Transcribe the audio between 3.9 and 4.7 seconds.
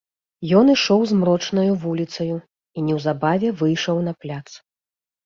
на пляц.